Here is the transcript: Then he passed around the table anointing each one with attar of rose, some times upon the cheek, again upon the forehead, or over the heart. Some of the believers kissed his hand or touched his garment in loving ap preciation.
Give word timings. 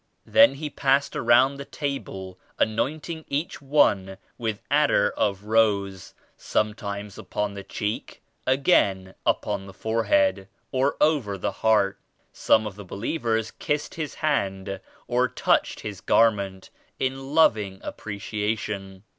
Then 0.25 0.55
he 0.55 0.71
passed 0.71 1.15
around 1.15 1.57
the 1.57 1.63
table 1.63 2.39
anointing 2.57 3.23
each 3.27 3.61
one 3.61 4.17
with 4.35 4.59
attar 4.71 5.11
of 5.11 5.43
rose, 5.43 6.15
some 6.35 6.73
times 6.73 7.19
upon 7.19 7.53
the 7.53 7.63
cheek, 7.63 8.23
again 8.47 9.13
upon 9.27 9.67
the 9.67 9.75
forehead, 9.75 10.47
or 10.71 10.97
over 10.99 11.37
the 11.37 11.51
heart. 11.51 11.99
Some 12.33 12.65
of 12.65 12.77
the 12.77 12.83
believers 12.83 13.51
kissed 13.51 13.93
his 13.93 14.15
hand 14.15 14.79
or 15.07 15.27
touched 15.27 15.81
his 15.81 16.01
garment 16.01 16.71
in 16.97 17.35
loving 17.35 17.79
ap 17.83 17.97
preciation. 17.97 19.03